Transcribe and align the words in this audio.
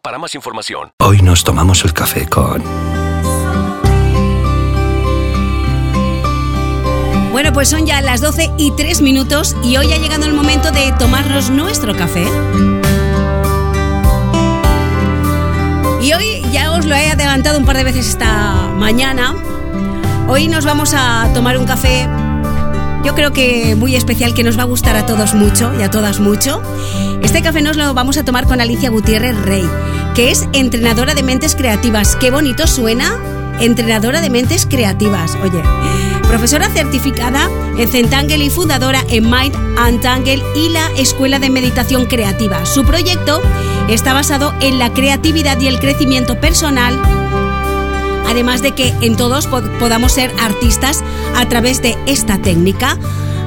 para 0.00 0.18
más 0.18 0.34
información. 0.34 0.92
Hoy 0.98 1.22
nos 1.22 1.44
tomamos 1.44 1.84
el 1.84 1.92
café 1.92 2.26
con... 2.28 2.62
Bueno, 7.32 7.52
pues 7.52 7.68
son 7.68 7.86
ya 7.86 8.00
las 8.02 8.20
12 8.20 8.50
y 8.58 8.72
3 8.72 9.00
minutos 9.00 9.56
y 9.62 9.76
hoy 9.76 9.92
ha 9.92 9.96
llegado 9.96 10.26
el 10.26 10.34
momento 10.34 10.70
de 10.70 10.92
tomarnos 10.92 11.50
nuestro 11.50 11.96
café. 11.96 12.26
Y 16.02 16.12
hoy 16.12 16.44
ya 16.52 16.72
os 16.72 16.84
lo 16.84 16.94
he 16.94 17.10
adelantado 17.10 17.58
un 17.58 17.64
par 17.64 17.76
de 17.76 17.84
veces 17.84 18.08
esta 18.08 18.68
mañana. 18.76 19.34
Hoy 20.28 20.48
nos 20.48 20.64
vamos 20.64 20.94
a 20.94 21.30
tomar 21.32 21.56
un 21.56 21.64
café 21.64 22.08
yo 23.04 23.14
creo 23.14 23.32
que 23.32 23.74
muy 23.74 23.96
especial 23.96 24.34
que 24.34 24.42
nos 24.42 24.58
va 24.58 24.62
a 24.62 24.66
gustar 24.66 24.96
a 24.96 25.06
todos 25.06 25.34
mucho 25.34 25.72
y 25.78 25.82
a 25.82 25.90
todas 25.90 26.20
mucho. 26.20 26.62
Este 27.22 27.42
café 27.42 27.62
nos 27.62 27.76
lo 27.76 27.94
vamos 27.94 28.16
a 28.16 28.24
tomar 28.24 28.46
con 28.46 28.60
Alicia 28.60 28.90
Gutiérrez 28.90 29.36
Rey, 29.42 29.64
que 30.14 30.30
es 30.30 30.48
entrenadora 30.52 31.14
de 31.14 31.22
mentes 31.22 31.56
creativas. 31.56 32.16
Qué 32.16 32.30
bonito 32.30 32.66
suena, 32.66 33.16
entrenadora 33.60 34.20
de 34.20 34.30
mentes 34.30 34.66
creativas. 34.66 35.36
Oye, 35.42 35.62
profesora 36.28 36.68
certificada 36.68 37.48
en 37.76 37.88
Centangle 37.88 38.44
y 38.44 38.50
fundadora 38.50 39.04
en 39.08 39.24
Mind 39.24 39.54
and 39.78 40.00
Tangle 40.00 40.42
y 40.54 40.68
la 40.68 40.88
Escuela 40.96 41.38
de 41.38 41.50
Meditación 41.50 42.06
Creativa. 42.06 42.64
Su 42.66 42.84
proyecto 42.84 43.42
está 43.88 44.12
basado 44.12 44.54
en 44.60 44.78
la 44.78 44.92
creatividad 44.92 45.58
y 45.60 45.66
el 45.66 45.80
crecimiento 45.80 46.40
personal 46.40 47.00
además 48.32 48.62
de 48.62 48.72
que 48.72 48.88
en 49.02 49.16
todos 49.16 49.46
podamos 49.46 50.12
ser 50.12 50.32
artistas 50.40 51.04
a 51.36 51.46
través 51.48 51.82
de 51.82 51.96
esta 52.06 52.38
técnica. 52.38 52.98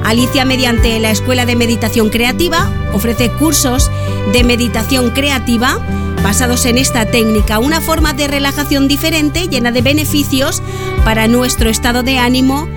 Alicia, 0.04 0.44
mediante 0.44 0.98
la 1.00 1.10
Escuela 1.10 1.44
de 1.44 1.56
Meditación 1.56 2.08
Creativa, 2.08 2.70
ofrece 2.92 3.30
cursos 3.30 3.90
de 4.32 4.44
meditación 4.44 5.10
creativa 5.10 5.78
basados 6.22 6.66
en 6.66 6.78
esta 6.78 7.04
técnica, 7.04 7.58
una 7.58 7.80
forma 7.80 8.12
de 8.12 8.28
relajación 8.28 8.86
diferente, 8.86 9.48
llena 9.48 9.72
de 9.72 9.82
beneficios 9.82 10.62
para 11.04 11.26
nuestro 11.26 11.68
estado 11.68 12.04
de 12.04 12.18
ánimo, 12.18 12.68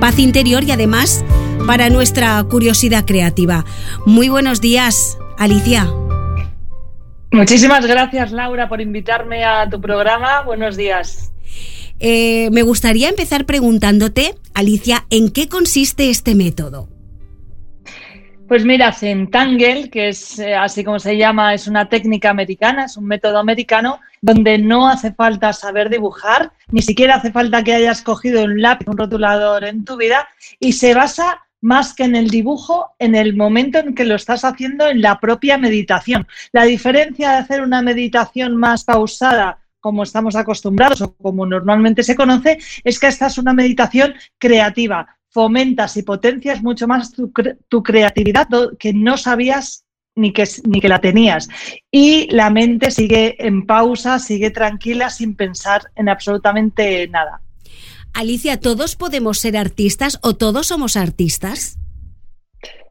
paz 0.00 0.18
interior 0.20 0.62
y 0.62 0.70
además 0.70 1.24
para 1.66 1.90
nuestra 1.90 2.42
curiosidad 2.44 3.04
creativa. 3.04 3.64
Muy 4.06 4.28
buenos 4.28 4.60
días, 4.60 5.18
Alicia. 5.38 5.88
Muchísimas 7.32 7.84
gracias, 7.84 8.30
Laura, 8.30 8.68
por 8.68 8.80
invitarme 8.80 9.44
a 9.44 9.68
tu 9.68 9.80
programa. 9.80 10.42
Buenos 10.42 10.76
días. 10.76 11.32
Eh, 12.00 12.48
me 12.52 12.62
gustaría 12.62 13.08
empezar 13.08 13.44
preguntándote, 13.44 14.34
Alicia, 14.54 15.06
¿en 15.10 15.30
qué 15.30 15.48
consiste 15.48 16.10
este 16.10 16.34
método? 16.34 16.88
Pues 18.46 18.64
mira, 18.64 18.92
Centangle, 18.92 19.90
que 19.90 20.08
es 20.08 20.38
eh, 20.38 20.54
así 20.54 20.82
como 20.82 20.98
se 20.98 21.18
llama, 21.18 21.52
es 21.52 21.66
una 21.66 21.88
técnica 21.90 22.30
americana, 22.30 22.86
es 22.86 22.96
un 22.96 23.04
método 23.04 23.38
americano 23.38 24.00
donde 24.22 24.56
no 24.56 24.88
hace 24.88 25.12
falta 25.12 25.52
saber 25.52 25.90
dibujar, 25.90 26.52
ni 26.70 26.80
siquiera 26.80 27.16
hace 27.16 27.30
falta 27.30 27.62
que 27.62 27.74
hayas 27.74 28.00
cogido 28.00 28.44
un 28.44 28.62
lápiz, 28.62 28.88
un 28.88 28.96
rotulador 28.96 29.64
en 29.64 29.84
tu 29.84 29.98
vida, 29.98 30.28
y 30.58 30.72
se 30.72 30.94
basa 30.94 31.42
más 31.60 31.92
que 31.92 32.04
en 32.04 32.16
el 32.16 32.30
dibujo, 32.30 32.94
en 32.98 33.14
el 33.14 33.36
momento 33.36 33.80
en 33.80 33.94
que 33.94 34.04
lo 34.04 34.14
estás 34.14 34.44
haciendo 34.44 34.88
en 34.88 35.02
la 35.02 35.20
propia 35.20 35.58
meditación. 35.58 36.26
La 36.52 36.64
diferencia 36.64 37.32
de 37.32 37.36
hacer 37.36 37.60
una 37.60 37.82
meditación 37.82 38.56
más 38.56 38.84
pausada 38.84 39.58
como 39.80 40.02
estamos 40.02 40.36
acostumbrados 40.36 41.00
o 41.00 41.14
como 41.14 41.46
normalmente 41.46 42.02
se 42.02 42.16
conoce, 42.16 42.58
es 42.84 42.98
que 42.98 43.06
esta 43.06 43.26
es 43.26 43.38
una 43.38 43.52
meditación 43.52 44.14
creativa. 44.38 45.16
Fomentas 45.30 45.96
y 45.96 46.02
potencias 46.02 46.62
mucho 46.62 46.88
más 46.88 47.12
tu, 47.12 47.82
creatividad 47.82 48.48
que 48.78 48.92
no 48.92 49.16
sabías 49.16 49.84
ni 50.16 50.32
que, 50.32 50.48
ni 50.64 50.80
que 50.80 50.88
la 50.88 51.00
tenías. 51.00 51.48
Y 51.90 52.28
la 52.30 52.50
mente 52.50 52.90
sigue 52.90 53.36
en 53.46 53.66
pausa, 53.66 54.18
sigue 54.18 54.50
tranquila, 54.50 55.10
sin 55.10 55.36
pensar 55.36 55.82
en 55.94 56.08
absolutamente 56.08 57.06
nada. 57.08 57.42
Alicia, 58.14 58.58
¿todos 58.58 58.96
podemos 58.96 59.38
ser 59.38 59.56
artistas 59.56 60.18
o 60.22 60.34
todos 60.34 60.68
somos 60.68 60.96
artistas? 60.96 61.78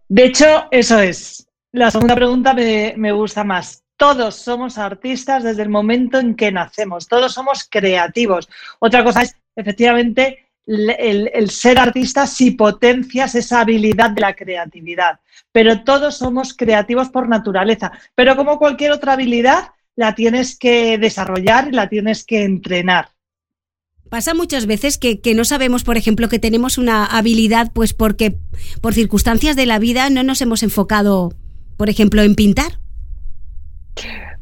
De 0.08 0.26
hecho, 0.26 0.68
eso 0.72 1.00
es. 1.00 1.48
La 1.74 1.92
segunda 1.92 2.16
pregunta 2.16 2.54
me, 2.54 2.94
me 2.98 3.12
gusta 3.12 3.44
más 3.44 3.84
todos 3.98 4.36
somos 4.36 4.78
artistas 4.78 5.44
desde 5.44 5.64
el 5.64 5.70
momento 5.70 6.20
en 6.20 6.36
que 6.36 6.52
nacemos, 6.52 7.08
todos 7.08 7.34
somos 7.34 7.68
creativos. 7.70 8.48
Otra 8.80 9.04
cosa 9.04 9.24
es, 9.24 9.36
efectivamente, 9.56 10.48
el, 10.68 11.50
ser 11.50 11.80
artista 11.80 12.28
si 12.28 12.52
potencias 12.52 13.36
esa 13.36 13.62
habilidad 13.62 14.12
de 14.12 14.22
la 14.22 14.36
creatividad. 14.36 15.20
Pero 15.52 15.84
todos 15.84 16.18
somos 16.18 16.54
creativos 16.54 17.10
por 17.10 17.28
naturaleza. 17.28 17.92
Pero 18.16 18.36
como 18.36 18.60
cualquier 18.60 18.92
otra 18.92 19.14
habilidad, 19.14 19.72
la 19.96 20.14
tienes 20.14 20.58
que 20.58 20.98
desarrollar 20.98 21.70
y 21.70 21.72
la 21.72 21.90
tienes 21.90 22.24
que 22.24 22.44
entrenar. 22.44 23.10
Pasa 24.10 24.34
muchas 24.34 24.68
veces 24.68 24.98
que, 24.98 25.20
no 25.36 25.44
sabemos, 25.44 25.84
por 25.84 25.98
ejemplo, 25.98 26.30
que 26.30 26.40
tenemos 26.40 26.78
una 26.78 27.06
habilidad, 27.06 27.72
pues 27.74 27.94
porque 27.94 28.38
por 28.82 28.94
circunstancias 28.94 29.56
de 29.56 29.66
la 29.66 29.80
vida 29.80 30.10
no 30.10 30.24
nos 30.24 30.42
hemos 30.42 30.64
enfocado, 30.64 31.34
por 31.76 31.90
ejemplo, 31.90 32.22
en 32.22 32.36
pintar. 32.36 32.80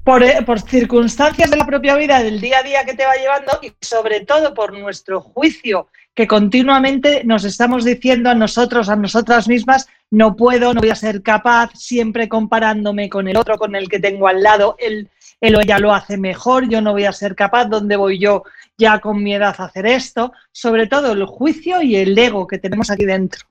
Eh, 0.08 0.44
por, 0.46 0.62
circunstancias 0.62 1.50
de 1.50 1.58
la 1.58 1.66
propia 1.66 1.96
vida, 1.96 2.22
del 2.22 2.40
día 2.40 2.60
a 2.60 2.64
día 2.64 2.86
que 2.86 2.94
te 2.94 3.06
va 3.06 3.16
llevando 3.16 3.60
y 3.64 3.74
sobre 3.82 4.20
todo 4.20 4.54
por 4.54 4.78
nuestro 4.78 5.20
juicio 5.20 5.88
que 6.14 6.28
continuamente 6.28 7.24
nos 7.26 7.44
estamos 7.44 7.84
diciendo 7.84 8.30
a 8.30 8.36
nosotros, 8.36 8.88
a 8.88 8.96
nosotras 8.96 9.48
mismas, 9.48 9.88
no 10.12 10.36
puedo, 10.36 10.74
no 10.74 10.80
voy 10.80 10.92
a 10.92 10.96
ser 10.96 11.24
capaz, 11.24 11.72
siempre 11.74 12.30
comparándome 12.30 13.10
con 13.10 13.28
el 13.28 13.36
otro, 13.36 13.58
con 13.58 13.76
el 13.76 13.90
que 13.90 14.00
tengo 14.00 14.28
al 14.28 14.44
lado, 14.44 14.76
él, 14.80 15.10
él 15.42 15.56
o 15.56 15.60
ella 15.60 15.80
lo 15.80 15.94
hace 15.94 16.18
mejor, 16.18 16.70
yo 16.70 16.82
no 16.82 16.94
voy 16.94 17.06
a 17.06 17.12
ser 17.12 17.36
capaz, 17.36 17.66
¿dónde 17.66 17.98
voy 17.98 18.20
yo 18.20 18.44
ya 18.78 19.00
con 19.00 19.24
mi 19.24 19.34
edad 19.34 19.56
a 19.58 19.66
hacer 19.66 19.88
esto? 19.88 20.32
Sobre 20.52 20.88
todo 20.88 21.14
el 21.14 21.26
juicio 21.26 21.82
y 21.82 21.96
el 21.96 22.18
ego 22.18 22.48
que 22.48 22.60
tenemos 22.60 22.92
aquí 22.92 23.06
dentro. 23.06 23.42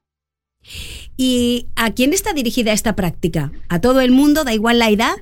¿Y 1.16 1.69
a 1.76 1.92
quién 1.92 2.12
está 2.12 2.32
dirigida 2.32 2.72
esta 2.72 2.97
práctica? 2.97 3.53
¿A 3.69 3.81
todo 3.81 4.00
el 4.00 4.12
mundo? 4.12 4.44
¿Da 4.44 4.54
igual 4.54 4.78
la 4.78 4.88
edad? 4.88 5.16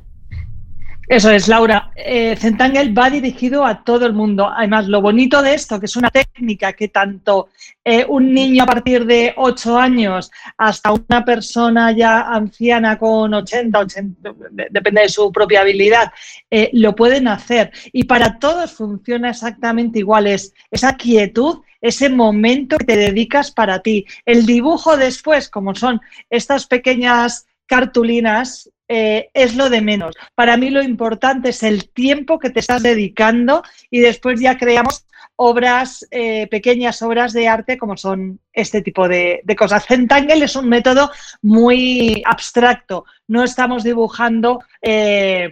Eso 1.12 1.30
es, 1.30 1.46
Laura. 1.46 1.92
Eh, 1.94 2.34
Centangle 2.36 2.90
va 2.90 3.10
dirigido 3.10 3.66
a 3.66 3.84
todo 3.84 4.06
el 4.06 4.14
mundo. 4.14 4.48
Además, 4.48 4.88
lo 4.88 5.02
bonito 5.02 5.42
de 5.42 5.52
esto, 5.52 5.78
que 5.78 5.84
es 5.84 5.94
una 5.94 6.08
técnica 6.08 6.72
que 6.72 6.88
tanto 6.88 7.50
eh, 7.84 8.06
un 8.08 8.32
niño 8.32 8.62
a 8.62 8.66
partir 8.66 9.04
de 9.04 9.34
8 9.36 9.78
años 9.78 10.30
hasta 10.56 10.90
una 10.90 11.22
persona 11.22 11.92
ya 11.92 12.22
anciana 12.22 12.98
con 12.98 13.34
80, 13.34 13.78
80 13.78 14.34
depende 14.70 15.02
de 15.02 15.08
su 15.10 15.30
propia 15.30 15.60
habilidad, 15.60 16.10
eh, 16.50 16.70
lo 16.72 16.96
pueden 16.96 17.28
hacer. 17.28 17.70
Y 17.92 18.04
para 18.04 18.38
todos 18.38 18.72
funciona 18.72 19.28
exactamente 19.28 19.98
igual. 19.98 20.26
Es 20.26 20.54
esa 20.70 20.96
quietud, 20.96 21.58
ese 21.82 22.08
momento 22.08 22.78
que 22.78 22.86
te 22.86 22.96
dedicas 22.96 23.50
para 23.50 23.80
ti. 23.80 24.06
El 24.24 24.46
dibujo 24.46 24.96
después, 24.96 25.50
como 25.50 25.74
son 25.74 26.00
estas 26.30 26.66
pequeñas 26.66 27.48
cartulinas 27.66 28.70
eh, 28.94 29.30
es 29.32 29.56
lo 29.56 29.70
de 29.70 29.80
menos. 29.80 30.14
Para 30.34 30.58
mí 30.58 30.68
lo 30.68 30.82
importante 30.82 31.48
es 31.48 31.62
el 31.62 31.88
tiempo 31.88 32.38
que 32.38 32.50
te 32.50 32.60
estás 32.60 32.82
dedicando 32.82 33.62
y 33.88 34.00
después 34.00 34.38
ya 34.38 34.58
creamos 34.58 35.06
obras, 35.36 36.06
eh, 36.10 36.46
pequeñas 36.48 37.00
obras 37.00 37.32
de 37.32 37.48
arte 37.48 37.78
como 37.78 37.96
son 37.96 38.38
este 38.52 38.82
tipo 38.82 39.08
de, 39.08 39.42
cosas. 39.56 39.86
Zentangle 39.86 40.44
es 40.44 40.56
un 40.56 40.68
método 40.68 41.10
muy 41.40 42.22
abstracto. 42.26 43.06
No 43.28 43.42
estamos 43.44 43.82
dibujando... 43.82 44.62
Eh, 44.82 45.48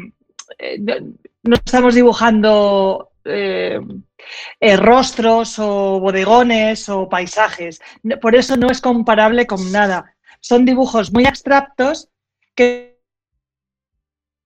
no 1.42 1.54
estamos 1.54 1.94
dibujando 1.94 3.08
rostros 4.76 5.58
o 5.58 5.98
bodegones 5.98 6.90
o 6.90 7.08
paisajes. 7.08 7.80
Por 8.20 8.34
eso 8.34 8.58
no 8.58 8.66
es 8.66 8.82
comparable 8.82 9.46
con 9.46 9.72
nada. 9.72 10.14
Son 10.40 10.66
dibujos 10.66 11.10
muy 11.10 11.24
abstractos 11.24 12.10
que 12.54 12.89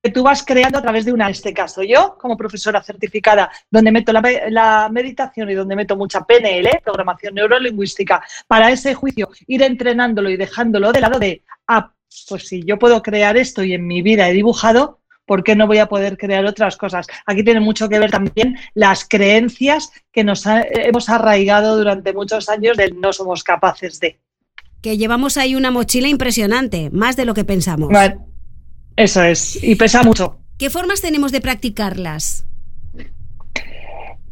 que 0.04 0.10
tú 0.10 0.22
vas 0.22 0.44
creando 0.44 0.78
a 0.78 0.82
través 0.82 1.06
de 1.06 1.14
una, 1.14 1.24
en 1.24 1.30
este 1.30 1.54
caso 1.54 1.82
yo, 1.82 2.18
como 2.20 2.36
profesora 2.36 2.82
certificada, 2.82 3.50
donde 3.70 3.90
meto 3.90 4.12
la, 4.12 4.90
meditación 4.92 5.48
y 5.48 5.54
donde 5.54 5.74
meto 5.74 5.96
mucha 5.96 6.20
PNL, 6.26 6.68
programación 6.84 7.34
neurolingüística, 7.34 8.22
para 8.46 8.70
ese 8.70 8.92
juicio 8.92 9.30
ir 9.46 9.62
entrenándolo 9.62 10.28
y 10.28 10.36
dejándolo 10.36 10.92
de 10.92 11.00
lado 11.00 11.18
de, 11.18 11.42
ah, 11.68 11.90
pues 12.28 12.48
si 12.48 12.62
yo 12.64 12.78
puedo 12.78 13.00
crear 13.00 13.38
esto 13.38 13.64
y 13.64 13.72
en 13.72 13.86
mi 13.86 14.02
vida 14.02 14.28
he 14.28 14.34
dibujado, 14.34 15.00
¿por 15.24 15.42
qué 15.42 15.56
no 15.56 15.66
voy 15.66 15.78
a 15.78 15.86
poder 15.86 16.18
crear 16.18 16.44
otras 16.44 16.76
cosas? 16.76 17.06
Aquí 17.24 17.42
tiene 17.42 17.60
mucho 17.60 17.88
que 17.88 17.98
ver 17.98 18.10
también 18.10 18.58
las 18.74 19.08
creencias 19.08 19.90
que 20.12 20.22
nos 20.22 20.44
hemos 20.46 21.08
arraigado 21.08 21.78
durante 21.78 22.12
muchos 22.12 22.50
años 22.50 22.76
de 22.76 22.90
no 22.90 23.10
somos 23.14 23.42
capaces 23.42 23.98
de. 24.00 24.20
Que 24.82 24.98
llevamos 24.98 25.38
ahí 25.38 25.54
una 25.54 25.70
mochila 25.70 26.08
impresionante, 26.08 26.90
más 26.90 27.16
de 27.16 27.24
lo 27.24 27.32
que 27.32 27.44
pensamos. 27.44 27.88
Eso 28.96 29.22
es, 29.22 29.62
y 29.62 29.74
pesa 29.74 30.02
mucho. 30.02 30.38
¿Qué 30.58 30.70
formas 30.70 31.00
tenemos 31.00 31.32
de 31.32 31.40
practicarlas? 31.40 32.46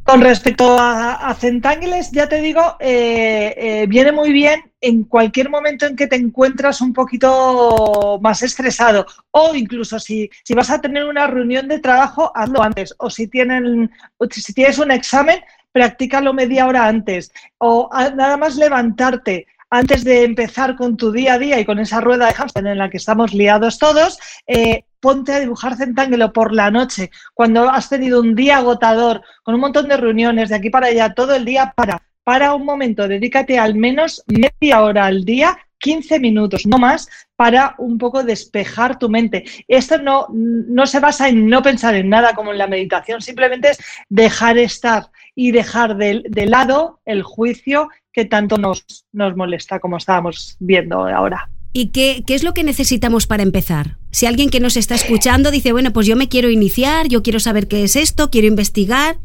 Con 0.04 0.20
respecto 0.20 0.76
a, 0.80 1.32
centángeles, 1.38 2.10
ya 2.10 2.28
te 2.28 2.40
digo, 2.40 2.76
eh, 2.80 3.54
eh, 3.56 3.86
viene 3.88 4.10
muy 4.10 4.32
bien 4.32 4.72
en 4.80 5.04
cualquier 5.04 5.48
momento 5.48 5.86
en 5.86 5.94
que 5.94 6.08
te 6.08 6.16
encuentras 6.16 6.80
un 6.80 6.92
poquito 6.92 8.18
más 8.20 8.42
estresado 8.42 9.06
o 9.30 9.54
incluso 9.54 10.00
si, 10.00 10.28
si 10.42 10.54
vas 10.54 10.70
a 10.70 10.80
tener 10.80 11.04
una 11.04 11.28
reunión 11.28 11.68
de 11.68 11.78
trabajo, 11.78 12.32
hazlo 12.34 12.62
antes. 12.62 12.92
O 12.98 13.10
si, 13.10 13.28
tienen, 13.28 13.92
si 14.30 14.52
tienes 14.52 14.78
un 14.78 14.90
examen, 14.90 15.38
practícalo 15.70 16.34
media 16.34 16.66
hora 16.66 16.88
antes. 16.88 17.32
O 17.58 17.88
nada 18.16 18.36
más 18.36 18.56
levantarte, 18.56 19.46
antes 19.72 20.04
de 20.04 20.24
empezar 20.24 20.76
con 20.76 20.98
tu 20.98 21.12
día 21.12 21.34
a 21.34 21.38
día 21.38 21.58
y 21.58 21.64
con 21.64 21.78
esa 21.78 22.02
rueda 22.02 22.26
de 22.26 22.34
hámster 22.34 22.66
en 22.66 22.76
la 22.76 22.90
que 22.90 22.98
estamos 22.98 23.32
liados 23.32 23.78
todos, 23.78 24.18
eh, 24.46 24.84
ponte 25.00 25.32
a 25.32 25.40
dibujar 25.40 25.76
centángulo 25.76 26.30
por 26.30 26.52
la 26.52 26.70
noche, 26.70 27.10
cuando 27.32 27.70
has 27.70 27.88
tenido 27.88 28.20
un 28.20 28.34
día 28.34 28.58
agotador, 28.58 29.22
con 29.42 29.54
un 29.54 29.62
montón 29.62 29.88
de 29.88 29.96
reuniones 29.96 30.50
de 30.50 30.56
aquí 30.56 30.68
para 30.68 30.88
allá, 30.88 31.14
todo 31.14 31.34
el 31.34 31.46
día, 31.46 31.72
para, 31.74 32.02
para 32.22 32.52
un 32.52 32.66
momento, 32.66 33.08
dedícate 33.08 33.58
al 33.58 33.74
menos 33.74 34.22
media 34.26 34.82
hora 34.82 35.06
al 35.06 35.24
día 35.24 35.56
15 35.82 36.20
minutos, 36.20 36.64
no 36.64 36.78
más, 36.78 37.08
para 37.36 37.74
un 37.78 37.98
poco 37.98 38.22
despejar 38.22 38.98
tu 38.98 39.08
mente. 39.08 39.44
Esto 39.66 39.98
no, 39.98 40.28
no 40.32 40.86
se 40.86 41.00
basa 41.00 41.28
en 41.28 41.48
no 41.48 41.60
pensar 41.60 41.94
en 41.96 42.08
nada 42.08 42.34
como 42.34 42.52
en 42.52 42.58
la 42.58 42.68
meditación, 42.68 43.20
simplemente 43.20 43.70
es 43.70 43.78
dejar 44.08 44.58
estar 44.58 45.10
y 45.34 45.50
dejar 45.50 45.96
de, 45.96 46.22
de 46.28 46.46
lado 46.46 47.00
el 47.04 47.22
juicio 47.22 47.88
que 48.12 48.24
tanto 48.24 48.58
nos, 48.58 48.84
nos 49.12 49.36
molesta, 49.36 49.80
como 49.80 49.96
estábamos 49.96 50.56
viendo 50.60 51.06
ahora. 51.06 51.50
¿Y 51.72 51.86
qué, 51.88 52.22
qué, 52.26 52.34
es 52.34 52.44
lo 52.44 52.54
que 52.54 52.64
necesitamos 52.64 53.26
para 53.26 53.42
empezar? 53.42 53.96
Si 54.10 54.26
alguien 54.26 54.50
que 54.50 54.60
nos 54.60 54.76
está 54.76 54.94
escuchando 54.94 55.50
dice, 55.50 55.72
bueno, 55.72 55.92
pues 55.92 56.06
yo 56.06 56.16
me 56.16 56.28
quiero 56.28 56.50
iniciar, 56.50 57.08
yo 57.08 57.22
quiero 57.22 57.40
saber 57.40 57.66
qué 57.66 57.82
es 57.82 57.96
esto, 57.96 58.30
quiero 58.30 58.46
investigar, 58.46 59.18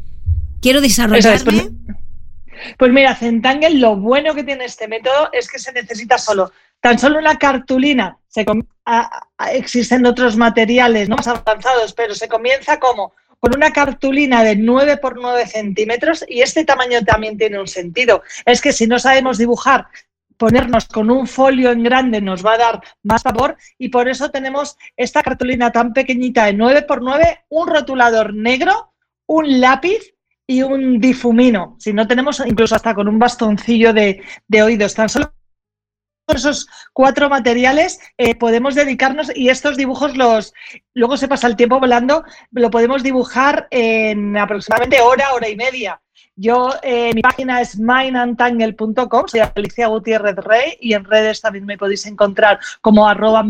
quiero 0.60 0.80
desarrollarme. 0.80 1.70
Pues, 2.76 2.92
mira, 2.92 3.14
Centangle, 3.14 3.78
lo 3.78 3.96
bueno 3.96 4.34
que 4.34 4.44
tiene 4.44 4.64
este 4.64 4.88
método 4.88 5.30
es 5.32 5.48
que 5.48 5.58
se 5.58 5.72
necesita 5.72 6.18
solo, 6.18 6.52
tan 6.80 6.98
solo 6.98 7.18
una 7.18 7.36
cartulina. 7.36 8.18
Existen 9.52 10.06
otros 10.06 10.36
materiales 10.36 11.08
¿no? 11.08 11.16
más 11.16 11.28
avanzados, 11.28 11.92
pero 11.92 12.14
se 12.14 12.28
comienza 12.28 12.78
como 12.78 13.12
con 13.40 13.54
una 13.54 13.72
cartulina 13.72 14.42
de 14.42 14.56
9 14.56 14.96
por 14.96 15.20
9 15.20 15.46
centímetros 15.46 16.24
y 16.28 16.42
este 16.42 16.64
tamaño 16.64 17.04
también 17.04 17.36
tiene 17.36 17.60
un 17.60 17.68
sentido. 17.68 18.22
Es 18.44 18.60
que 18.60 18.72
si 18.72 18.86
no 18.86 18.98
sabemos 18.98 19.38
dibujar, 19.38 19.86
ponernos 20.36 20.86
con 20.86 21.10
un 21.10 21.26
folio 21.26 21.70
en 21.70 21.82
grande 21.82 22.20
nos 22.20 22.44
va 22.44 22.54
a 22.54 22.58
dar 22.58 22.82
más 23.02 23.22
sabor 23.22 23.56
y 23.76 23.88
por 23.88 24.08
eso 24.08 24.30
tenemos 24.30 24.76
esta 24.96 25.22
cartulina 25.22 25.70
tan 25.72 25.92
pequeñita 25.92 26.46
de 26.46 26.54
9 26.54 26.82
por 26.82 27.02
9, 27.02 27.44
un 27.48 27.68
rotulador 27.68 28.34
negro, 28.34 28.92
un 29.26 29.60
lápiz 29.60 30.14
y 30.50 30.62
un 30.62 30.98
difumino. 30.98 31.76
Si 31.78 31.92
no 31.92 32.08
tenemos 32.08 32.42
incluso 32.44 32.74
hasta 32.74 32.94
con 32.94 33.06
un 33.06 33.18
bastoncillo 33.18 33.92
de, 33.92 34.22
oídos, 34.60 34.94
tan 34.94 35.08
solo 35.08 35.32
esos 36.26 36.68
cuatro 36.92 37.30
materiales 37.30 38.00
eh, 38.18 38.34
podemos 38.34 38.74
dedicarnos 38.74 39.34
y 39.34 39.48
estos 39.48 39.78
dibujos 39.78 40.14
los 40.14 40.52
luego 40.92 41.16
se 41.16 41.26
pasa 41.26 41.46
el 41.46 41.56
tiempo 41.56 41.80
volando 41.80 42.22
lo 42.50 42.70
podemos 42.70 43.02
dibujar 43.02 43.66
en 43.70 44.36
aproximadamente 44.36 45.00
hora 45.00 45.32
hora 45.32 45.48
y 45.48 45.56
media 45.56 46.02
yo 46.36 46.68
eh, 46.82 47.12
mi 47.14 47.22
página 47.22 47.62
es 47.62 47.78
mineantangle.com 47.78 49.26
soy 49.26 49.40
Alicia 49.40 49.86
Gutiérrez 49.86 50.36
Rey 50.36 50.76
y 50.82 50.92
en 50.92 51.06
redes 51.06 51.40
también 51.40 51.64
me 51.64 51.78
podéis 51.78 52.04
encontrar 52.04 52.60
como 52.82 53.08
arroba 53.08 53.42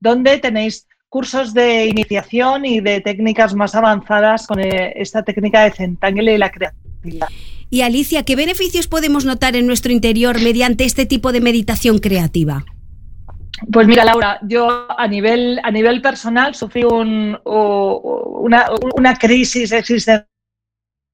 donde 0.00 0.38
tenéis 0.38 0.88
cursos 1.08 1.54
de 1.54 1.86
iniciación 1.86 2.64
y 2.64 2.80
de 2.80 3.00
técnicas 3.00 3.54
más 3.54 3.74
avanzadas 3.74 4.46
con 4.46 4.60
eh, 4.60 4.92
esta 4.96 5.22
técnica 5.22 5.64
de 5.64 5.72
centangle 5.72 6.34
y 6.34 6.38
la 6.38 6.50
creatividad 6.50 7.28
y 7.70 7.82
Alicia, 7.82 8.24
¿qué 8.24 8.34
beneficios 8.34 8.88
podemos 8.88 9.24
notar 9.24 9.54
en 9.56 9.66
nuestro 9.66 9.92
interior 9.92 10.40
mediante 10.40 10.84
este 10.84 11.04
tipo 11.06 11.32
de 11.32 11.40
meditación 11.40 11.98
creativa? 11.98 12.64
Pues 13.72 13.86
mira, 13.86 14.04
Laura, 14.04 14.38
yo 14.42 14.86
a 14.88 15.08
nivel, 15.08 15.60
a 15.62 15.70
nivel 15.70 16.00
personal 16.00 16.54
sufrí 16.54 16.84
una, 16.84 18.64
crisis 19.18 19.72
existencial 19.72 20.27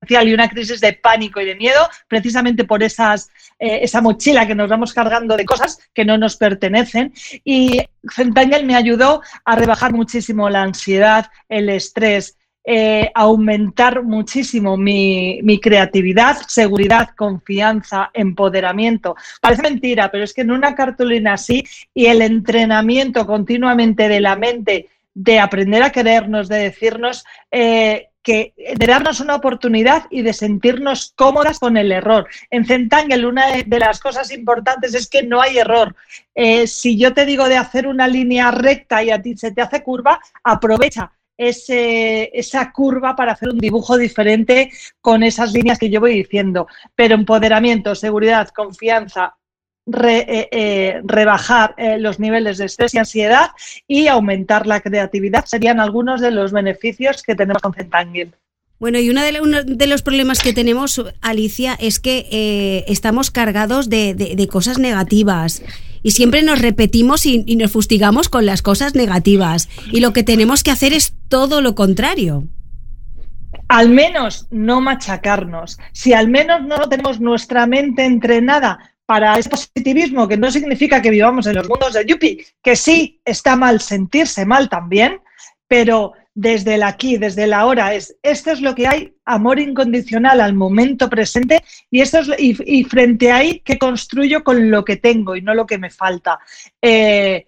y 0.08 0.34
una 0.34 0.48
crisis 0.48 0.80
de 0.80 0.92
pánico 0.92 1.40
y 1.40 1.46
de 1.46 1.56
miedo, 1.56 1.88
precisamente 2.08 2.64
por 2.64 2.82
esas, 2.82 3.30
eh, 3.58 3.80
esa 3.82 4.00
mochila 4.00 4.46
que 4.46 4.54
nos 4.54 4.68
vamos 4.68 4.92
cargando 4.92 5.36
de 5.36 5.44
cosas 5.44 5.78
que 5.92 6.04
no 6.04 6.18
nos 6.18 6.36
pertenecen. 6.36 7.12
Y 7.44 7.80
Centennial 8.14 8.64
me 8.64 8.76
ayudó 8.76 9.22
a 9.44 9.56
rebajar 9.56 9.92
muchísimo 9.92 10.48
la 10.50 10.62
ansiedad, 10.62 11.30
el 11.48 11.68
estrés, 11.68 12.36
eh, 12.66 13.10
aumentar 13.14 14.02
muchísimo 14.02 14.78
mi, 14.78 15.60
creatividad, 15.60 16.38
seguridad, 16.48 17.10
confianza, 17.14 18.10
empoderamiento. 18.14 19.16
Parece 19.42 19.60
mentira, 19.60 20.10
pero 20.10 20.24
es 20.24 20.32
que 20.32 20.40
en 20.40 20.50
una 20.50 20.74
cartulina 20.74 21.34
así 21.34 21.62
y 21.92 22.06
el 22.06 22.22
entrenamiento 22.22 23.26
continuamente 23.26 24.08
de 24.08 24.20
la 24.20 24.36
mente 24.36 24.88
de 25.12 25.38
aprender 25.40 25.82
a 25.82 25.92
querernos, 25.92 26.48
de 26.48 26.56
decirnos 26.56 27.24
eh, 27.50 28.08
que 28.24 28.54
de 28.56 28.86
darnos 28.86 29.20
una 29.20 29.36
oportunidad 29.36 30.06
y 30.10 30.22
de 30.22 30.32
sentirnos 30.32 31.12
cómodas 31.14 31.60
con 31.60 31.76
el 31.76 31.92
error. 31.92 32.26
En 32.50 32.64
Centangle 32.64 33.26
una 33.26 33.62
de 33.64 33.78
las 33.78 34.00
cosas 34.00 34.32
importantes 34.32 34.94
es 34.94 35.08
que 35.08 35.22
no 35.22 35.40
hay 35.40 35.58
error. 35.58 35.94
Eh, 36.34 36.66
si 36.66 36.98
yo 36.98 37.12
te 37.12 37.26
digo 37.26 37.48
de 37.48 37.58
hacer 37.58 37.86
una 37.86 38.08
línea 38.08 38.50
recta 38.50 39.04
y 39.04 39.10
a 39.10 39.20
ti 39.20 39.36
se 39.36 39.52
te 39.52 39.60
hace 39.60 39.82
curva, 39.82 40.18
aprovecha 40.42 41.12
esa 41.36 42.72
curva 42.72 43.14
para 43.14 43.32
hacer 43.32 43.50
un 43.50 43.58
dibujo 43.58 43.98
diferente 43.98 44.70
con 45.00 45.22
esas 45.22 45.52
líneas 45.52 45.78
que 45.78 45.90
yo 45.90 46.00
voy 46.00 46.14
diciendo. 46.14 46.66
Pero 46.94 47.14
empoderamiento, 47.14 47.94
seguridad, 47.94 48.48
confianza, 48.48 49.36
eh, 49.86 50.48
eh, 50.50 51.02
rebajar 51.04 51.74
eh, 51.76 51.98
los 51.98 52.18
niveles 52.18 52.56
de 52.56 52.64
estrés 52.64 52.94
y 52.94 52.98
ansiedad 52.98 53.50
y 53.86 54.06
aumentar 54.06 54.66
la 54.66 54.80
creatividad 54.80 55.44
serían 55.44 55.78
algunos 55.78 56.22
de 56.22 56.30
los 56.30 56.52
beneficios 56.52 57.22
que 57.22 57.34
tenemos 57.34 57.60
con 57.60 57.74
Centangle. 57.74 58.30
Bueno, 58.80 58.98
y 58.98 59.10
uno 59.10 59.20
de, 59.22 59.86
los 59.86 60.00
problemas 60.00 60.40
que 60.40 60.54
tenemos, 60.54 61.04
Alicia, 61.20 61.76
es 61.78 62.00
que 62.00 62.82
estamos 62.88 63.30
cargados 63.30 63.90
de, 63.90 64.48
cosas 64.50 64.78
negativas 64.78 65.62
y 66.02 66.12
siempre 66.12 66.42
nos 66.42 66.60
repetimos 66.62 67.26
y, 67.26 67.44
nos 67.56 67.70
fustigamos 67.70 68.30
con 68.30 68.46
las 68.46 68.62
cosas 68.62 68.94
negativas. 68.94 69.68
Y 69.92 70.00
lo 70.00 70.14
que 70.14 70.22
tenemos 70.22 70.62
que 70.62 70.70
hacer 70.70 70.94
es 70.94 71.14
todo 71.28 71.60
lo 71.60 71.74
contrario. 71.74 72.44
Al 73.68 73.90
menos 73.90 74.46
no 74.50 74.80
machacarnos. 74.80 75.78
Si 75.92 76.12
al 76.12 76.28
menos 76.28 76.62
no 76.62 76.88
tenemos 76.88 77.20
nuestra 77.20 77.66
mente 77.66 78.04
entrenada 78.04 78.93
para 79.06 79.38
ese 79.38 79.50
positivismo, 79.50 80.26
que 80.26 80.36
no 80.36 80.50
significa 80.50 81.02
que 81.02 81.10
vivamos 81.10 81.46
en 81.46 81.56
los 81.56 81.68
mundos 81.68 81.92
de 81.92 82.06
Yuppie, 82.06 82.46
que 82.62 82.76
sí 82.76 83.20
está 83.24 83.56
mal 83.56 83.80
sentirse 83.80 84.46
mal 84.46 84.68
también, 84.68 85.20
pero 85.68 86.12
desde 86.34 86.74
el 86.74 86.82
aquí, 86.82 87.16
desde 87.16 87.44
el 87.44 87.52
ahora, 87.52 87.94
es 87.94 88.16
esto 88.22 88.50
es 88.50 88.60
lo 88.60 88.74
que 88.74 88.88
hay, 88.88 89.14
amor 89.24 89.60
incondicional 89.60 90.40
al 90.40 90.54
momento 90.54 91.08
presente 91.08 91.62
y 91.90 92.00
esto 92.00 92.18
es 92.18 92.30
y, 92.38 92.84
frente 92.84 93.30
a 93.30 93.36
ahí 93.36 93.60
que 93.60 93.78
construyo 93.78 94.42
con 94.42 94.70
lo 94.70 94.84
que 94.84 94.96
tengo 94.96 95.36
y 95.36 95.42
no 95.42 95.54
lo 95.54 95.66
que 95.66 95.78
me 95.78 95.90
falta. 95.90 96.40
Eh, 96.82 97.46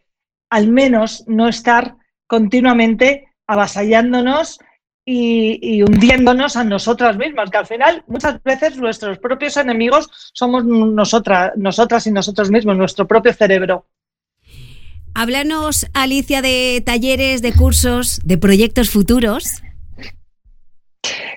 al 0.51 0.69
menos 0.69 1.25
no 1.27 1.49
estar 1.49 1.97
continuamente 2.29 3.29
avasallándonos 3.47 4.61
y, 5.09 5.83
hundiéndonos 5.83 6.57
a 6.57 6.65
nosotras 6.65 7.17
mismas, 7.17 7.49
que 7.49 7.59
al 7.59 7.67
final 7.67 8.03
muchas 8.09 8.43
veces 8.43 8.77
nuestros 8.77 9.19
propios 9.19 9.57
enemigos 9.57 10.09
somos 10.35 10.65
nosotras, 10.65 11.53
nosotras 11.57 12.07
y 12.09 12.11
nosotros 12.11 12.51
mismos, 12.51 12.77
nuestro 12.77 13.07
propio 13.07 13.33
cerebro. 13.33 13.87
Háblanos, 15.15 15.87
Alicia, 15.95 16.43
de 16.43 16.83
talleres, 16.85 17.41
de 17.41 17.53
cursos, 17.53 18.21
de 18.25 18.37
proyectos 18.37 18.91
futuros. 18.91 19.63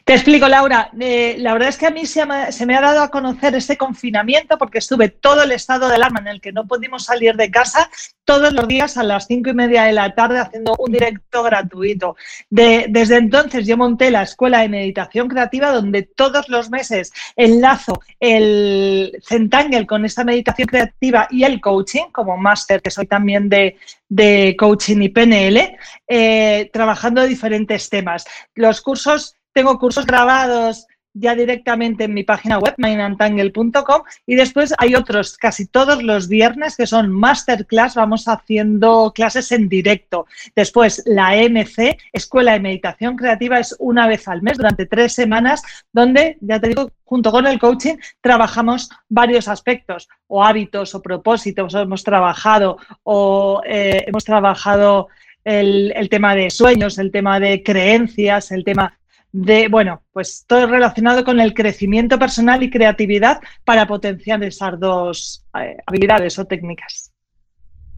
Te 0.09 0.15
explico, 0.15 0.47
Laura. 0.47 0.89
Eh, 0.99 1.35
la 1.37 1.53
verdad 1.53 1.69
es 1.69 1.77
que 1.77 1.85
a 1.85 1.91
mí 1.91 2.07
se 2.07 2.25
me, 2.25 2.75
ha 2.75 2.81
dado 2.81 3.03
a 3.03 3.11
conocer 3.11 3.53
este 3.53 3.77
confinamiento 3.77 4.57
porque 4.57 4.79
estuve 4.79 5.09
todo 5.09 5.43
el 5.43 5.51
estado 5.51 5.87
de 5.87 5.93
alarma 5.93 6.19
en 6.21 6.29
el 6.29 6.41
que 6.41 6.51
no 6.51 6.65
pudimos 6.65 7.05
salir 7.05 7.35
de 7.35 7.51
casa 7.51 7.91
todos 8.23 8.51
los 8.51 8.67
días 8.67 8.97
a 8.97 9.03
las 9.03 9.27
cinco 9.27 9.51
y 9.51 9.53
media 9.53 9.83
de 9.83 9.93
la 9.93 10.15
tarde 10.15 10.39
haciendo 10.39 10.75
un 10.79 10.91
directo 10.93 11.43
gratuito. 11.43 12.15
De, 12.49 12.87
desde 12.89 13.17
entonces 13.17 13.67
yo 13.67 13.77
monté 13.77 14.09
la 14.09 14.23
escuela 14.23 14.61
de 14.61 14.69
meditación 14.69 15.27
creativa 15.27 15.71
donde 15.71 16.01
todos 16.01 16.49
los 16.49 16.71
meses 16.71 17.11
enlazo 17.35 18.01
el 18.19 19.15
Centangle 19.23 19.85
con 19.85 20.05
esta 20.05 20.23
meditación 20.23 20.69
creativa 20.69 21.27
y 21.29 21.43
el 21.43 21.61
coaching 21.61 22.05
como 22.11 22.35
máster, 22.35 22.81
que 22.81 22.89
soy 22.89 23.05
también 23.05 23.47
de, 23.47 23.77
de 24.07 24.55
coaching 24.57 25.03
y 25.03 25.09
PNL, 25.09 25.77
eh, 26.07 26.69
trabajando 26.73 27.23
diferentes 27.25 27.89
temas. 27.89 28.25
Los 28.55 28.81
cursos 28.81 29.35
tengo 29.53 29.77
cursos 29.79 30.05
grabados 30.05 30.87
ya 31.13 31.35
directamente 31.35 32.05
en 32.05 32.13
mi 32.13 32.23
página 32.23 32.59
web, 32.59 32.75
mainantangle.com, 32.77 34.03
y 34.25 34.35
después 34.35 34.73
hay 34.77 34.95
otros 34.95 35.37
casi 35.37 35.67
todos 35.67 36.03
los 36.03 36.27
viernes 36.27 36.77
que 36.77 36.87
son 36.87 37.11
masterclass, 37.11 37.95
vamos 37.95 38.27
haciendo 38.27 39.11
clases 39.13 39.51
en 39.51 39.69
directo. 39.69 40.27
Después 40.55 41.03
la 41.05 41.35
MC, 41.35 41.97
Escuela 42.13 42.53
de 42.53 42.59
Meditación 42.59 43.15
Creativa, 43.15 43.59
es 43.59 43.75
una 43.79 44.07
vez 44.07 44.27
al 44.27 44.41
mes 44.41 44.57
durante 44.57 44.85
tres 44.85 45.13
semanas, 45.13 45.61
donde, 45.91 46.37
ya 46.41 46.59
te 46.59 46.69
digo, 46.69 46.91
junto 47.03 47.31
con 47.31 47.47
el 47.47 47.59
coaching 47.59 47.95
trabajamos 48.21 48.89
varios 49.07 49.47
aspectos, 49.47 50.07
o 50.27 50.43
hábitos, 50.43 50.93
o 50.93 51.01
propósitos, 51.01 51.73
o 51.73 51.79
hemos 51.79 52.03
trabajado, 52.03 52.77
o 53.03 53.61
eh, 53.65 54.05
hemos 54.07 54.23
trabajado 54.23 55.07
el 55.45 56.09
tema 56.11 56.35
de 56.35 56.51
sueños, 56.51 56.99
el 56.99 57.11
tema 57.11 57.39
de 57.39 57.63
creencias, 57.63 58.51
el 58.51 58.63
tema 58.63 58.98
de, 59.31 59.67
bueno, 59.67 60.01
pues 60.11 60.45
todo 60.47 60.65
relacionado 60.67 61.23
con 61.23 61.39
el 61.39 61.53
crecimiento 61.53 62.17
personal 62.17 62.63
y 62.63 62.69
creatividad 62.69 63.39
para 63.63 63.87
potenciar 63.87 64.43
esas 64.43 64.79
dos 64.79 65.45
eh, 65.59 65.77
habilidades 65.85 66.39
o 66.39 66.45
técnicas. 66.45 67.11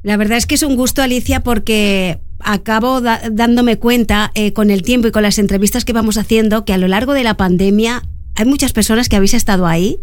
La 0.04 0.18
verdad 0.18 0.38
es 0.38 0.48
que 0.48 0.56
es 0.56 0.64
un 0.64 0.76
gusto, 0.76 1.04
Alicia, 1.04 1.42
porque 1.42 2.20
acabo 2.40 3.02
dándome 3.02 3.78
cuenta 3.78 4.32
eh, 4.34 4.52
con 4.52 4.72
el 4.72 4.82
tiempo 4.82 5.08
y 5.08 5.12
con 5.12 5.22
las 5.22 5.38
entrevistas 5.38 5.86
que 5.86 5.94
vamos 5.94 6.18
haciendo 6.18 6.66
que 6.66 6.74
a 6.74 6.78
lo 6.78 6.88
largo 6.88 7.14
de 7.14 7.24
la 7.24 7.38
pandemia 7.38 8.02
hay 8.36 8.46
muchas 8.46 8.74
personas 8.74 9.10
que 9.10 9.16
habéis 9.16 9.36
estado 9.36 9.68
ahí, 9.68 10.00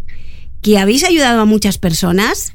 que 0.61 0.77
habéis 0.77 1.03
ayudado 1.03 1.41
a 1.41 1.45
muchas 1.45 1.77
personas 1.77 2.53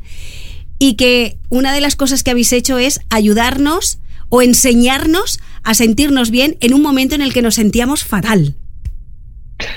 y 0.79 0.95
que 0.95 1.37
una 1.51 1.73
de 1.75 1.83
las 1.83 1.97
cosas 1.97 2.23
que 2.23 2.31
habéis 2.31 2.53
hecho 2.53 2.79
es 2.79 3.01
ayudarnos 3.11 3.99
o 4.31 4.41
enseñarnos 4.41 5.39
a 5.63 5.75
sentirnos 5.75 6.31
bien 6.31 6.57
en 6.61 6.73
un 6.73 6.83
momento 6.83 7.15
en 7.15 7.23
el 7.23 7.33
que 7.33 7.43
nos 7.43 7.57
sentíamos 7.57 8.05
fatal. 8.05 8.57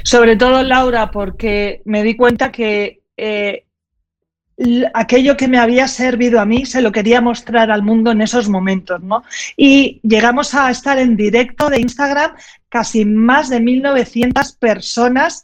Sobre 0.07 0.37
todo, 0.37 0.63
Laura, 0.63 1.11
porque 1.11 1.81
me 1.83 2.01
di 2.01 2.15
cuenta 2.15 2.49
que 2.49 3.01
eh, 3.17 3.65
aquello 4.93 5.35
que 5.35 5.49
me 5.49 5.57
había 5.57 5.89
servido 5.89 6.39
a 6.39 6.45
mí 6.45 6.65
se 6.65 6.81
lo 6.81 6.93
quería 6.93 7.19
mostrar 7.19 7.71
al 7.71 7.83
mundo 7.83 8.11
en 8.11 8.21
esos 8.21 8.47
momentos, 8.47 9.03
¿no? 9.03 9.23
Y 9.57 9.99
llegamos 10.03 10.55
a 10.55 10.71
estar 10.71 10.97
en 10.97 11.17
directo 11.17 11.69
de 11.69 11.81
Instagram 11.81 12.31
casi 12.69 13.03
más 13.03 13.49
de 13.49 13.59
1.900 13.59 14.57
personas 14.57 15.43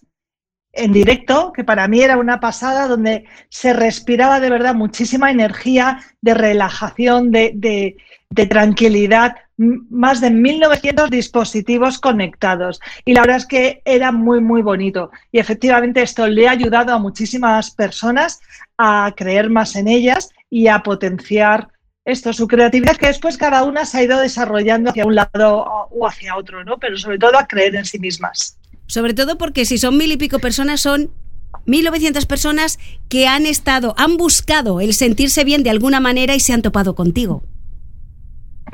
en 0.72 0.94
directo, 0.94 1.52
que 1.52 1.66
para 1.66 1.90
mí 1.90 2.00
era 2.00 2.16
una 2.16 2.40
pasada, 2.40 2.88
donde 2.88 3.26
se 3.50 3.74
respiraba 3.74 4.40
de 4.40 4.50
verdad 4.50 4.76
muchísima 4.76 5.30
energía 5.30 6.00
de 6.22 6.36
relajación, 6.36 7.32
de, 7.32 7.52
de, 7.54 7.98
de 8.30 8.46
tranquilidad, 8.46 9.36
más 9.58 10.22
de 10.22 10.30
1.900 10.30 11.10
dispositivos 11.10 12.00
conectados. 12.00 12.80
Y 13.06 13.14
la 13.14 13.22
verdad 13.22 13.38
es 13.38 13.46
que 13.46 13.82
era 13.86 14.12
muy, 14.12 14.42
muy 14.42 14.62
bonito. 14.62 15.12
Y 15.32 15.40
efectivamente 15.40 16.02
esto 16.02 16.28
le 16.28 16.48
ha 16.48 16.52
ayudado 16.52 16.94
a 16.94 17.00
muchísimas 17.00 17.72
personas 17.72 18.40
a 18.78 19.14
creer 19.16 19.50
más 19.50 19.76
en 19.76 19.88
ellas 19.88 20.30
y 20.50 20.68
a 20.68 20.80
potenciar 20.80 21.70
esto, 22.06 22.34
su 22.34 22.48
creatividad, 22.48 22.98
que 22.98 23.08
después 23.08 23.38
cada 23.38 23.64
una 23.64 23.86
se 23.86 24.00
ha 24.00 24.04
ido 24.04 24.20
desarrollando 24.20 24.90
hacia 24.90 25.06
un 25.06 25.16
lado 25.16 25.66
o 25.92 26.06
hacia 26.06 26.36
otro, 26.36 26.64
¿no? 26.66 26.78
Pero 26.78 26.98
sobre 26.98 27.18
todo 27.18 27.38
a 27.38 27.48
creer 27.48 27.76
en 27.76 27.86
sí 27.86 27.98
mismas. 27.98 28.58
Sobre 28.88 29.14
todo 29.14 29.38
porque 29.38 29.66
si 29.66 29.78
son 29.78 29.98
mil 29.98 30.12
y 30.12 30.18
pico 30.18 30.40
personas, 30.40 30.82
son 30.82 31.12
1.900 31.66 32.26
personas 32.26 32.78
que 33.08 33.28
han 33.28 33.46
estado, 33.46 33.96
han 33.98 34.18
buscado 34.18 34.82
el 34.82 34.94
sentirse 34.94 35.46
bien 35.46 35.64
de 35.64 35.70
alguna 35.70 36.02
manera 36.02 36.36
y 36.36 36.42
se 36.42 36.52
han 36.52 36.62
topado 36.62 36.94
contigo. 36.94 37.44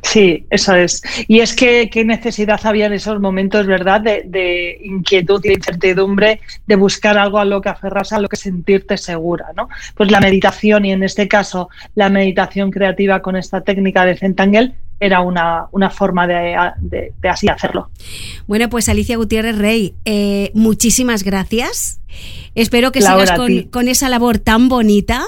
Sí, 0.03 0.46
eso 0.50 0.75
es. 0.75 1.01
Y 1.27 1.39
es 1.39 1.55
que 1.55 1.89
qué 1.89 2.05
necesidad 2.05 2.60
había 2.63 2.86
en 2.86 2.93
esos 2.93 3.19
momentos, 3.19 3.67
¿verdad? 3.67 4.01
De, 4.01 4.79
inquietud 4.84 5.41
y 5.43 5.50
de 5.50 5.53
incertidumbre, 5.55 6.39
de 6.65 6.75
buscar 6.75 7.17
algo 7.17 7.38
a 7.38 7.46
lo 7.46 7.62
que 7.62 7.69
aferrarse, 7.69 8.15
a 8.15 8.19
lo 8.19 8.29
que 8.29 8.38
sentirte 8.38 8.98
segura, 8.98 9.48
¿no? 9.55 9.69
Pues 9.96 10.10
la 10.12 10.22
meditación, 10.22 10.86
y 10.86 10.91
en 10.91 11.03
este 11.03 11.27
caso 11.27 11.69
la 11.96 12.10
meditación 12.10 12.72
creativa 12.72 13.22
con 13.22 13.36
esta 13.36 13.62
técnica 13.62 14.05
de 14.05 14.17
Centangle, 14.17 14.74
era 15.00 15.22
una, 15.22 15.89
forma 15.89 16.27
de, 16.27 17.13
así 17.24 17.48
hacerlo. 17.48 17.89
Bueno, 18.48 18.69
pues 18.69 18.89
Alicia 18.89 19.15
Gutiérrez 19.17 19.58
Rey, 19.58 19.96
eh, 20.05 20.51
muchísimas 20.53 21.24
gracias. 21.24 22.01
Espero 22.55 22.91
que 22.91 23.01
sigas 23.01 23.31
con, 23.72 23.88
esa 23.88 24.10
labor 24.10 24.39
tan 24.39 24.67
bonita 24.67 25.25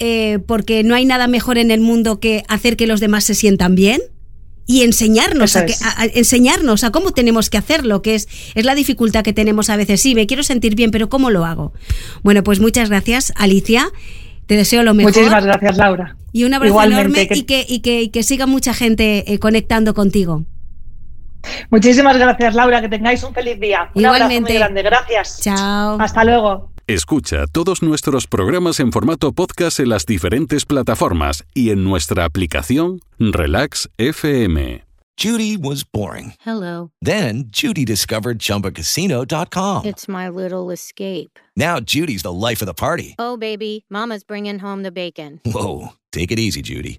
eh, 0.00 0.38
porque 0.46 0.82
no 0.82 0.94
hay 0.94 1.04
nada 1.04 1.28
mejor 1.28 1.58
en 1.58 1.70
el 1.70 1.80
mundo 1.80 2.20
que 2.20 2.42
hacer 2.48 2.76
que 2.76 2.86
los 2.86 3.00
demás 3.00 3.24
se 3.24 3.34
sientan 3.34 3.74
bien 3.74 4.00
y 4.66 4.82
enseñarnos 4.82 5.56
a, 5.56 5.66
enseñarnos 6.14 6.84
a 6.84 6.90
cómo 6.90 7.10
tenemos 7.10 7.50
que 7.50 7.58
hacerlo, 7.58 8.02
que 8.02 8.14
es, 8.14 8.28
es 8.54 8.64
la 8.64 8.74
dificultad 8.74 9.24
que 9.24 9.32
tenemos 9.32 9.68
a 9.68 9.76
veces. 9.76 10.00
Sí, 10.00 10.14
me 10.14 10.26
quiero 10.26 10.42
sentir 10.42 10.74
bien, 10.74 10.90
pero 10.90 11.08
¿cómo 11.08 11.30
lo 11.30 11.44
hago? 11.44 11.72
Bueno, 12.22 12.42
pues 12.44 12.60
muchas 12.60 12.88
gracias, 12.88 13.32
Alicia. 13.36 13.88
Te 14.46 14.56
deseo 14.56 14.82
lo 14.82 14.94
mejor. 14.94 15.12
Muchísimas 15.12 15.44
gracias, 15.44 15.76
Laura. 15.76 16.16
Y 16.32 16.44
un 16.44 16.54
abrazo 16.54 16.82
enorme 16.82 17.28
y, 17.30 17.42
que, 17.42 17.66
y, 17.68 17.80
que, 17.80 18.10
que 18.10 18.22
siga 18.22 18.46
mucha 18.46 18.72
gente 18.72 19.32
eh, 19.32 19.38
conectando 19.38 19.92
contigo. 19.94 20.44
Muchísimas 21.70 22.16
gracias, 22.16 22.54
Laura. 22.54 22.80
Que 22.80 22.88
tengáis 22.88 23.22
un 23.22 23.34
feliz 23.34 23.58
día. 23.58 23.90
Un 23.94 24.02
Igualmente. 24.02 24.34
abrazo 24.34 24.42
muy 24.42 24.54
grande. 24.54 24.82
Gracias. 24.82 25.40
Chao. 25.40 26.00
Hasta 26.00 26.24
luego. 26.24 26.70
Escucha 26.90 27.46
todos 27.46 27.84
nuestros 27.84 28.26
programas 28.26 28.80
en 28.80 28.90
formato 28.90 29.32
podcast 29.32 29.78
en 29.78 29.90
las 29.90 30.06
diferentes 30.06 30.66
plataformas 30.66 31.44
y 31.54 31.70
en 31.70 31.84
nuestra 31.84 32.24
aplicación 32.24 33.00
Relax 33.20 33.88
FM. 33.96 34.84
Judy 35.16 35.56
was 35.56 35.84
boring. 35.84 36.34
Hello. 36.44 36.90
Then 37.00 37.44
Judy 37.52 37.84
discovered 37.84 38.40
chumbacasino.com. 38.40 39.84
It's 39.84 40.08
my 40.08 40.28
little 40.28 40.72
escape. 40.72 41.38
Now 41.56 41.78
Judy's 41.78 42.22
the 42.22 42.32
life 42.32 42.60
of 42.60 42.66
the 42.66 42.74
party. 42.74 43.14
Oh, 43.20 43.36
baby, 43.36 43.84
Mama's 43.88 44.24
bringing 44.24 44.58
home 44.58 44.82
the 44.82 44.90
bacon. 44.90 45.38
Whoa. 45.44 45.90
Take 46.10 46.32
it 46.32 46.40
easy, 46.40 46.60
Judy. 46.60 46.98